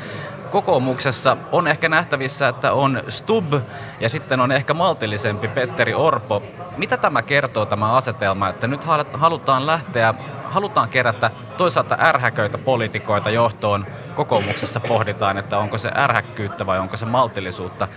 kokoomuksessa 0.51 1.37
on 1.51 1.67
ehkä 1.67 1.89
nähtävissä, 1.89 2.47
että 2.47 2.73
on 2.73 3.03
Stub 3.07 3.53
ja 3.99 4.09
sitten 4.09 4.39
on 4.39 4.51
ehkä 4.51 4.73
maltillisempi 4.73 5.47
Petteri 5.47 5.93
Orpo. 5.93 6.43
Mitä 6.77 6.97
tämä 6.97 7.21
kertoo 7.21 7.65
tämä 7.65 7.93
asetelma, 7.93 8.49
että 8.49 8.67
nyt 8.67 8.81
halutaan 9.13 9.65
lähteä, 9.65 10.13
halutaan 10.43 10.89
kerätä 10.89 11.31
toisaalta 11.57 11.97
ärhäköitä 11.99 12.57
poliitikoita 12.57 13.29
johtoon. 13.29 13.87
Kokoomuksessa 14.15 14.79
pohditaan, 14.79 15.37
että 15.37 15.57
onko 15.57 15.77
se 15.77 15.91
ärhäkkyyttä 15.95 16.65
vai 16.65 16.79
onko 16.79 16.97
se 16.97 17.05
maltillisuutta. 17.05 17.87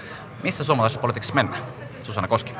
Missä 0.42 0.64
suomalaisessa 0.64 1.00
politiikassa 1.00 1.34
mennään? 1.34 1.62
Susanna 2.02 2.28
Koski. 2.28 2.52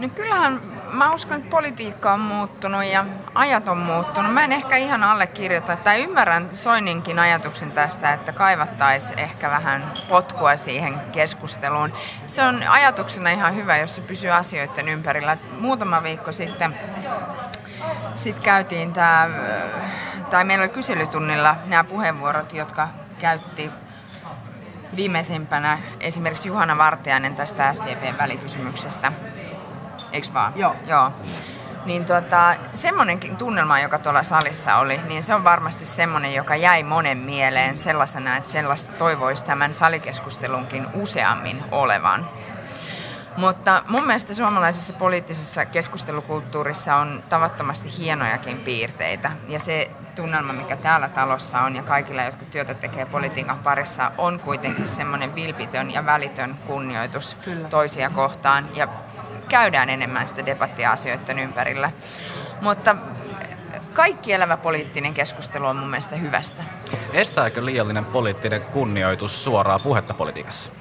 No 0.00 0.08
kyllähän 0.08 0.60
mä 0.92 1.12
uskon, 1.12 1.36
että 1.36 1.50
politiikka 1.50 2.12
on 2.12 2.20
muuttunut 2.20 2.84
ja 2.84 3.04
ajat 3.34 3.68
on 3.68 3.78
muuttunut. 3.78 4.34
Mä 4.34 4.44
en 4.44 4.52
ehkä 4.52 4.76
ihan 4.76 5.02
allekirjoita, 5.02 5.76
tai 5.76 6.02
ymmärrän 6.02 6.48
Soininkin 6.52 7.18
ajatuksen 7.18 7.72
tästä, 7.72 8.12
että 8.12 8.32
kaivattaisiin 8.32 9.18
ehkä 9.18 9.50
vähän 9.50 9.92
potkua 10.08 10.56
siihen 10.56 11.00
keskusteluun. 11.12 11.92
Se 12.26 12.42
on 12.42 12.62
ajatuksena 12.68 13.30
ihan 13.30 13.56
hyvä, 13.56 13.76
jos 13.76 13.94
se 13.94 14.00
pysyy 14.00 14.30
asioiden 14.30 14.88
ympärillä. 14.88 15.36
Muutama 15.58 16.02
viikko 16.02 16.32
sitten 16.32 16.76
sit 18.14 18.38
käytiin 18.38 18.92
tämä, 18.92 19.28
tai 20.30 20.44
meillä 20.44 20.62
oli 20.62 20.72
kyselytunnilla 20.72 21.56
nämä 21.66 21.84
puheenvuorot, 21.84 22.52
jotka 22.52 22.88
käytti 23.18 23.70
viimeisimpänä 24.96 25.78
esimerkiksi 26.00 26.48
Juhana 26.48 26.78
Vartiainen 26.78 27.36
tästä 27.36 27.74
SDPn 27.74 28.18
välikysymyksestä 28.18 29.12
eikö 30.12 30.28
vaan? 30.34 30.52
Joo. 30.56 30.76
Joo. 30.86 31.12
Niin 31.84 32.04
tota, 32.04 32.54
semmoinenkin 32.74 33.36
tunnelma, 33.36 33.80
joka 33.80 33.98
tuolla 33.98 34.22
salissa 34.22 34.76
oli, 34.76 35.00
niin 35.08 35.22
se 35.22 35.34
on 35.34 35.44
varmasti 35.44 35.84
semmoinen, 35.84 36.34
joka 36.34 36.56
jäi 36.56 36.82
monen 36.82 37.18
mieleen 37.18 37.78
sellaisena, 37.78 38.36
että 38.36 38.50
sellaista 38.50 38.92
toivoisi 38.92 39.44
tämän 39.44 39.74
salikeskustelunkin 39.74 40.86
useammin 40.94 41.64
olevan. 41.70 42.26
Mutta 43.36 43.82
mun 43.88 44.06
mielestä 44.06 44.34
suomalaisessa 44.34 44.92
poliittisessa 44.92 45.64
keskustelukulttuurissa 45.64 46.96
on 46.96 47.22
tavattomasti 47.28 47.98
hienojakin 47.98 48.58
piirteitä. 48.58 49.30
Ja 49.48 49.58
se 49.60 49.90
tunnelma, 50.16 50.52
mikä 50.52 50.76
täällä 50.76 51.08
talossa 51.08 51.60
on 51.60 51.76
ja 51.76 51.82
kaikilla, 51.82 52.22
jotka 52.22 52.44
työtä 52.44 52.74
tekee 52.74 53.06
politiikan 53.06 53.58
parissa, 53.58 54.12
on 54.18 54.40
kuitenkin 54.40 54.88
semmoinen 54.88 55.34
vilpitön 55.34 55.90
ja 55.90 56.06
välitön 56.06 56.54
kunnioitus 56.66 57.36
Kyllä. 57.44 57.68
toisia 57.68 58.10
kohtaan. 58.10 58.68
Ja 58.74 58.88
käydään 59.50 59.90
enemmän 59.90 60.28
sitä 60.28 60.46
debattia 60.46 60.92
asioiden 60.92 61.38
ympärillä. 61.38 61.90
Mutta 62.60 62.96
kaikki 63.92 64.32
elävä 64.32 64.56
poliittinen 64.56 65.14
keskustelu 65.14 65.66
on 65.66 65.76
mun 65.76 65.90
mielestä 65.90 66.16
hyvästä. 66.16 66.62
Estääkö 67.12 67.64
liiallinen 67.64 68.04
poliittinen 68.04 68.62
kunnioitus 68.62 69.44
suoraa 69.44 69.78
puhetta 69.78 70.14
politiikassa? 70.14 70.72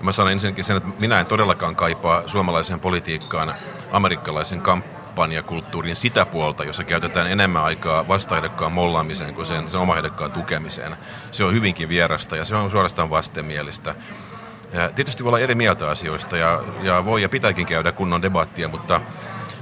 Mä 0.00 0.12
sanon 0.12 0.32
ensinnäkin 0.32 0.64
sen, 0.64 0.76
että 0.76 0.88
minä 1.00 1.20
en 1.20 1.26
todellakaan 1.26 1.76
kaipaa 1.76 2.22
suomalaiseen 2.28 2.80
politiikkaan 2.80 3.54
amerikkalaisen 3.92 4.60
kampanjakulttuurin 4.60 5.96
sitä 5.96 6.26
puolta, 6.26 6.64
jossa 6.64 6.84
käytetään 6.84 7.32
enemmän 7.32 7.64
aikaa 7.64 8.08
vastaehdokkaan 8.08 8.72
mollaamiseen 8.72 9.34
kuin 9.34 9.46
sen, 9.46 9.70
sen 9.70 9.80
omaehdokkaan 9.80 10.32
tukemiseen. 10.32 10.96
Se 11.30 11.44
on 11.44 11.54
hyvinkin 11.54 11.88
vierasta 11.88 12.36
ja 12.36 12.44
se 12.44 12.56
on 12.56 12.70
suorastaan 12.70 13.10
vastenmielistä. 13.10 13.94
Ja 14.72 14.88
tietysti 14.88 15.24
voi 15.24 15.28
olla 15.28 15.38
eri 15.38 15.54
mieltä 15.54 15.90
asioista 15.90 16.36
ja, 16.36 16.62
ja 16.82 17.04
voi 17.04 17.22
ja 17.22 17.28
pitääkin 17.28 17.66
käydä 17.66 17.92
kunnon 17.92 18.22
debattia, 18.22 18.68
mutta, 18.68 19.00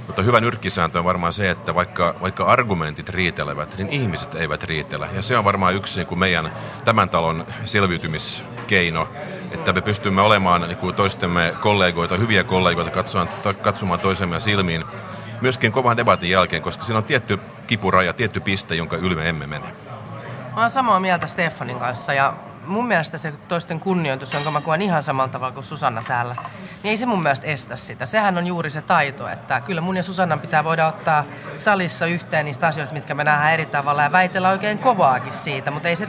mutta 0.07 0.21
hyvä 0.21 0.41
nyrkkisääntö 0.41 0.99
on 0.99 1.05
varmaan 1.05 1.33
se, 1.33 1.49
että 1.49 1.75
vaikka, 1.75 2.15
vaikka 2.21 2.45
argumentit 2.45 3.09
riitelevät, 3.09 3.77
niin 3.77 3.89
ihmiset 3.89 4.35
eivät 4.35 4.63
riitele. 4.63 5.09
Ja 5.13 5.21
se 5.21 5.37
on 5.37 5.43
varmaan 5.43 5.75
yksi 5.75 5.99
niin 5.99 6.07
kuin 6.07 6.19
meidän 6.19 6.51
tämän 6.85 7.09
talon 7.09 7.45
selviytymiskeino, 7.65 9.07
että 9.51 9.73
me 9.73 9.81
pystymme 9.81 10.21
olemaan 10.21 10.61
niin 10.61 10.77
kuin 10.77 10.95
toistemme 10.95 11.53
kollegoita, 11.61 12.17
hyviä 12.17 12.43
kollegoita, 12.43 12.91
katsomaan, 12.91 13.29
katsomaan 13.61 13.99
toisemme 13.99 14.39
silmiin 14.39 14.83
myöskin 15.41 15.71
kovan 15.71 15.97
debatin 15.97 16.29
jälkeen, 16.29 16.61
koska 16.61 16.83
siinä 16.83 16.97
on 16.97 17.03
tietty 17.03 17.39
kipuraja, 17.67 18.13
tietty 18.13 18.39
piste, 18.39 18.75
jonka 18.75 18.97
yli 18.97 19.15
me 19.15 19.29
emme 19.29 19.47
mene. 19.47 19.65
Mä 20.55 20.69
samaa 20.69 20.99
mieltä 20.99 21.27
Stefanin 21.27 21.79
kanssa 21.79 22.13
ja 22.13 22.33
mun 22.67 22.87
mielestä 22.87 23.17
se 23.17 23.33
toisten 23.47 23.79
kunnioitus, 23.79 24.33
jonka 24.33 24.51
mä 24.51 24.61
kuvan 24.61 24.81
ihan 24.81 25.03
samalla 25.03 25.29
tavalla 25.29 25.53
kuin 25.53 25.63
Susanna 25.63 26.03
täällä, 26.07 26.35
niin 26.83 26.89
ei 26.89 26.97
se 26.97 27.05
mun 27.05 27.23
mielestä 27.23 27.47
estä 27.47 27.75
sitä. 27.75 28.05
Sehän 28.05 28.37
on 28.37 28.47
juuri 28.47 28.69
se 28.69 28.81
taito, 28.81 29.27
että 29.27 29.61
kyllä 29.61 29.81
mun 29.81 29.97
ja 29.97 30.03
Susannan 30.03 30.39
pitää 30.39 30.63
voida 30.63 30.87
ottaa 30.87 31.23
salissa 31.55 32.05
yhteen 32.05 32.45
niistä 32.45 32.67
asioista, 32.67 32.93
mitkä 32.93 33.13
me 33.13 33.23
nähdään 33.23 33.53
eri 33.53 33.65
tavalla 33.65 34.03
ja 34.03 34.11
väitellä 34.11 34.49
oikein 34.49 34.79
kovaakin 34.79 35.33
siitä, 35.33 35.71
mutta 35.71 35.89
ei 35.89 35.95
se 35.95 36.07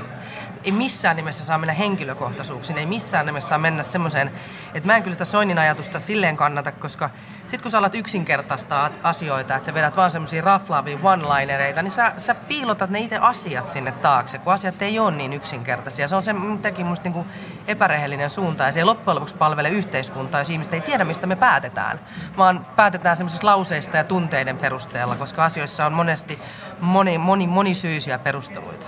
ei 0.65 0.73
missään 0.73 1.17
nimessä 1.17 1.45
saa 1.45 1.59
mennä 1.59 1.73
henkilökohtaisuuksiin, 1.73 2.79
ei 2.79 2.87
missään 2.87 3.27
nimessä 3.27 3.49
saa 3.49 3.59
mennä 3.59 3.83
semmoiseen, 3.83 4.31
että 4.75 4.87
mä 4.87 4.97
en 4.97 5.03
kyllä 5.03 5.15
sitä 5.15 5.25
Soinin 5.25 5.59
ajatusta 5.59 6.01
silleen 6.01 6.37
kannata, 6.37 6.73
koska 6.73 7.11
sit 7.49 7.63
kun 7.63 7.71
sä 7.71 7.79
alat 7.79 7.95
yksinkertaistaa 7.95 8.91
asioita, 9.03 9.55
että 9.55 9.67
sä 9.67 9.75
vedät 9.75 9.97
vaan 9.97 10.11
semmoisia 10.11 10.43
raflaavia 10.43 10.99
one-linereita, 11.03 11.83
niin 11.83 11.91
sä, 11.91 12.13
sä 12.17 12.35
piilotat 12.35 12.91
ne 12.91 13.01
itse 13.01 13.17
asiat 13.17 13.69
sinne 13.69 13.93
taakse, 13.93 14.39
kun 14.39 14.53
asiat 14.53 14.83
ei 14.83 14.99
ole 14.99 15.11
niin 15.11 15.33
yksinkertaisia. 15.33 16.09
Se 16.09 16.17
on 16.17 16.23
se 16.23 16.35
teki 16.63 16.85
musta 16.85 17.05
niinku 17.05 17.27
epärehellinen 17.67 18.31
suunta 18.31 18.65
ja 18.65 18.73
se 18.73 18.81
ei 18.81 18.85
loppujen 18.85 19.15
lopuksi 19.15 19.37
palvele 19.37 19.69
yhteiskuntaa, 19.69 20.41
jos 20.41 20.51
ihmiset 20.51 20.75
ei 20.75 20.81
tiedä, 20.81 21.05
mistä 21.05 21.27
me 21.27 21.37
päätetään, 21.37 22.01
vaan 22.37 22.67
päätetään 22.77 23.17
semmoisista 23.17 23.47
lauseista 23.47 23.97
ja 23.97 24.05
tunteiden 24.05 24.59
perusteella, 24.59 25.17
koska 25.17 25.45
asioissa 25.45 25.87
on 25.87 25.93
monesti 25.93 26.39
moni, 26.81 27.19
moni, 27.19 27.47
monisyisiä 27.47 28.19
perusteluita. 28.19 28.87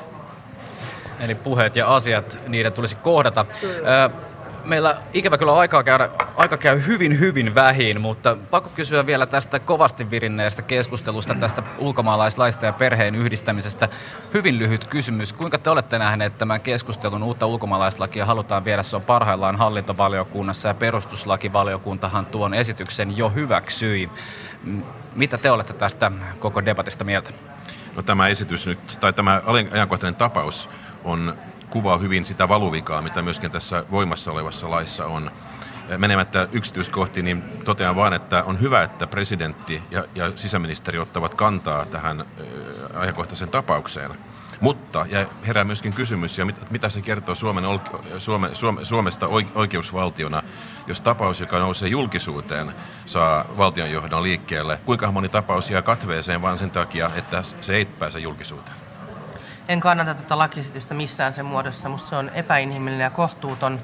Eli 1.21 1.35
puheet 1.35 1.77
ja 1.77 1.95
asiat, 1.95 2.39
niiden 2.49 2.73
tulisi 2.73 2.95
kohdata. 2.97 3.45
Kyllä 3.45 4.11
meillä 4.65 4.97
ikävä 5.13 5.39
kyllä 5.39 5.59
aikaa 5.59 5.83
käydä, 5.83 6.09
aika 6.37 6.57
käy 6.57 6.83
hyvin 6.87 7.21
hyvin 7.21 7.55
vähin, 7.55 8.01
mutta 8.01 8.37
pakko 8.51 8.71
kysyä 8.75 9.07
vielä 9.07 9.27
tästä 9.27 9.59
kovasti 9.59 10.11
virinneestä 10.11 10.63
keskustelusta 10.63 11.35
tästä 11.35 11.63
ulkomaalaislaista 11.79 12.67
ja 12.67 12.73
perheen 12.73 13.15
yhdistämisestä. 13.15 13.89
Hyvin 14.35 14.59
lyhyt 14.59 14.85
kysymys. 14.85 15.33
Kuinka 15.33 15.59
te 15.59 15.71
olette 15.71 15.99
nähneet 15.99 16.39
tämän 16.39 16.61
keskustelun? 16.61 17.23
Uutta 17.23 17.47
ulkomaalaislakia 17.47 18.27
halutaan 18.27 18.65
viedä, 18.65 18.83
se 18.83 18.97
on 18.97 19.03
parhaillaan 19.03 19.57
hallintovaliokunnassa 19.57 20.69
ja 20.69 20.75
perustuslakivaliokuntahan 20.75 22.27
tuon 22.27 22.55
esityksen 22.55 23.17
jo 23.17 23.29
hyväksyi. 23.29 24.11
Mitä 25.15 25.39
te 25.39 25.51
olette 25.51 25.73
tästä 25.73 26.13
koko 26.39 26.65
debatista 26.65 27.05
mieltä? 27.05 27.31
No 27.97 28.03
tämä 28.03 28.29
esitys 28.29 28.67
nyt, 28.67 28.97
tai 29.01 29.13
tämä 29.13 29.43
ajankohtainen 29.73 30.15
tapaus 30.15 30.71
on 31.05 31.35
kuvaa 31.71 31.99
hyvin 31.99 32.25
sitä 32.25 32.49
valuvikaa, 32.49 33.03
mitä 33.03 33.23
myöskin 33.23 33.51
tässä 33.51 33.85
voimassa 33.91 34.33
olevassa 34.33 34.71
laissa 34.71 35.07
on. 35.07 35.31
Menemättä 35.99 36.49
yksityiskohtiin, 36.53 37.25
niin 37.25 37.43
totean 37.65 37.97
vain, 37.97 38.13
että 38.13 38.45
on 38.45 38.61
hyvä, 38.61 38.83
että 38.83 39.07
presidentti 39.07 39.83
ja, 39.91 40.05
ja 40.15 40.33
sisäministeri 40.37 40.99
ottavat 40.99 41.35
kantaa 41.35 41.87
tähän 41.87 42.25
ajankohtaiseen 42.95 43.51
tapaukseen. 43.51 44.11
Mutta 44.61 45.07
ja 45.09 45.27
herää 45.47 45.65
myöskin 45.65 45.93
kysymys, 45.93 46.39
ja 46.39 46.45
mit, 46.45 46.71
mitä 46.71 46.89
se 46.89 47.01
kertoo 47.01 47.35
Suomen, 47.35 47.65
Suome, 48.19 48.51
Suome, 48.55 48.85
Suomesta 48.85 49.29
oikeusvaltiona, 49.55 50.43
jos 50.87 51.01
tapaus, 51.01 51.41
joka 51.41 51.59
nousee 51.59 51.89
julkisuuteen, 51.89 52.73
saa 53.07 53.45
valtionjohdon 53.57 54.23
liikkeelle. 54.23 54.81
Kuinka 54.85 55.13
moni 55.13 55.29
tapaus 55.29 55.71
jää 55.71 55.83
katveeseen 55.83 56.43
vain 56.43 56.59
sen 56.59 56.71
takia, 56.71 57.11
että 57.17 57.43
se 57.61 57.77
ei 57.77 57.85
pääse 57.85 58.19
julkisuuteen? 58.19 58.90
En 59.71 59.81
kannata 59.81 60.15
tätä 60.15 60.39
lakiesitystä 60.39 60.95
missään 60.95 61.35
sen 61.35 61.45
muodossa. 61.45 61.89
Musta 61.89 62.09
se 62.09 62.17
on 62.17 62.31
epäinhimillinen 62.35 63.05
ja 63.05 63.11
kohtuuton. 63.11 63.81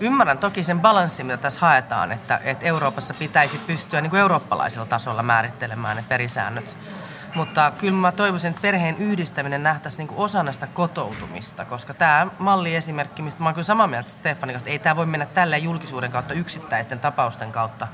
Ymmärrän 0.00 0.38
toki 0.38 0.64
sen 0.64 0.80
balanssin, 0.80 1.26
mitä 1.26 1.36
tässä 1.36 1.60
haetaan, 1.60 2.12
että, 2.12 2.40
että 2.44 2.66
Euroopassa 2.66 3.14
pitäisi 3.14 3.58
pystyä 3.58 4.00
niin 4.00 4.10
kuin 4.10 4.20
eurooppalaisella 4.20 4.86
tasolla 4.86 5.22
määrittelemään 5.22 5.96
ne 5.96 6.04
perisäännöt. 6.08 6.76
Mutta 7.34 7.72
kyllä 7.78 7.98
mä 7.98 8.12
toivoisin, 8.12 8.50
että 8.50 8.62
perheen 8.62 8.96
yhdistäminen 8.96 9.62
nähtäisiin 9.62 10.06
niin 10.06 10.18
osana 10.18 10.52
sitä 10.52 10.66
kotoutumista, 10.66 11.64
koska 11.64 11.94
tämä 11.94 12.26
malliesimerkki, 12.38 13.22
mistä 13.22 13.40
mä 13.42 13.46
oon 13.46 13.54
kyllä 13.54 13.64
samaa 13.64 13.86
mieltä 13.86 14.10
Stefanin 14.10 14.54
kanssa, 14.54 14.70
ei 14.70 14.78
tämä 14.78 14.96
voi 14.96 15.06
mennä 15.06 15.26
tälle 15.26 15.58
julkisuuden 15.58 16.10
kautta 16.10 16.34
yksittäisten 16.34 17.00
tapausten 17.00 17.52
kautta. 17.52 17.88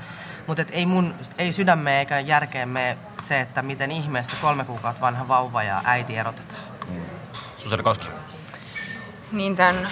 Mutta 0.47 0.63
ei 0.71 0.85
mun, 0.85 1.15
ei 1.37 1.53
sydämeen 1.53 1.99
eikä 1.99 2.19
järkeen 2.19 2.69
mene 2.69 2.97
se, 3.21 3.39
että 3.39 3.61
miten 3.61 3.91
ihmeessä 3.91 4.35
kolme 4.41 4.65
kuukautta 4.65 5.01
vanha 5.01 5.27
vauva 5.27 5.63
ja 5.63 5.81
äiti 5.83 6.17
erotetaan. 6.17 6.75
Susanne 7.57 7.83
Koski. 7.83 8.07
Niin 9.31 9.55
tämän 9.55 9.89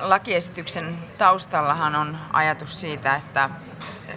lakiesityksen 0.00 0.98
taustallahan 1.18 1.94
on 1.94 2.18
ajatus 2.32 2.80
siitä, 2.80 3.14
että 3.16 3.50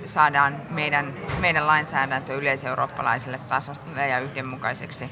saadaan 0.06 0.62
meidän, 0.70 1.14
meidän 1.40 1.68
lainsäädäntö 1.68 2.34
yleiseurooppalaiselle 2.34 3.40
tasolle 3.40 4.08
ja 4.08 4.20
yhdenmukaiseksi 4.20 5.10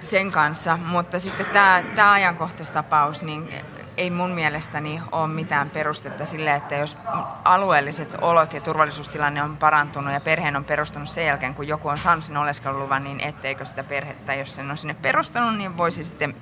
sen 0.00 0.32
kanssa. 0.32 0.76
Mutta 0.76 1.18
sitten 1.18 1.46
tämä, 1.46 1.82
tämä 1.94 2.12
ajankohtaistapaus, 2.12 3.22
niin 3.22 3.48
ei 3.96 4.10
mun 4.10 4.30
mielestäni 4.30 5.02
ole 5.12 5.28
mitään 5.28 5.70
perustetta 5.70 6.24
sille, 6.24 6.54
että 6.54 6.74
jos 6.74 6.98
alueelliset 7.44 8.16
olot 8.20 8.52
ja 8.52 8.60
turvallisuustilanne 8.60 9.42
on 9.42 9.56
parantunut 9.56 10.12
ja 10.12 10.20
perheen 10.20 10.56
on 10.56 10.64
perustunut 10.64 11.08
sen 11.08 11.26
jälkeen, 11.26 11.54
kun 11.54 11.68
joku 11.68 11.88
on 11.88 11.98
saanut 11.98 12.24
sen 12.24 12.36
oleskeluluvan, 12.36 13.04
niin 13.04 13.20
etteikö 13.20 13.64
sitä 13.64 13.84
perhettä, 13.84 14.34
jos 14.34 14.54
sen 14.54 14.70
on 14.70 14.78
sinne 14.78 14.96
perustanut, 15.02 15.56
niin 15.56 15.76
voisi 15.76 16.04
sitten 16.04 16.34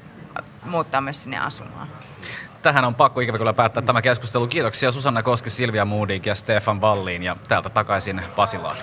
muuttaa 0.64 1.00
myös 1.00 1.22
sinne 1.22 1.38
asumaan. 1.38 1.88
Tähän 2.62 2.84
on 2.84 2.94
pakko 2.94 3.20
ikävä 3.20 3.38
kyllä 3.38 3.52
päättää 3.52 3.82
tämä 3.82 4.02
keskustelu. 4.02 4.46
Kiitoksia 4.46 4.92
Susanna 4.92 5.22
Koski, 5.22 5.50
Silvia 5.50 5.84
Moodik 5.84 6.26
ja 6.26 6.34
Stefan 6.34 6.80
Valliin 6.80 7.22
ja 7.22 7.36
täältä 7.48 7.70
takaisin 7.70 8.22
Pasilaan. 8.36 8.76